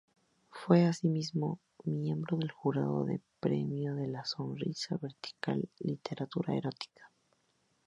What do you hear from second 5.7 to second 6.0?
de